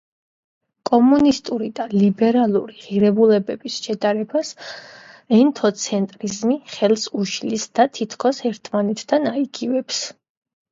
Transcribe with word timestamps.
კომუნისტური 0.89 1.67
და 1.79 1.83
ლიბერალური 1.91 2.77
ღირებულებების 2.85 3.77
შედარებას 3.83 4.51
ეთნოცენტრიზმი 5.39 6.59
ხელს 6.75 7.07
უშლის 7.23 7.69
და 7.81 7.89
თითქოს 8.01 8.45
ერთმანეთთან 8.55 9.31
აიგივებს. 9.37 10.05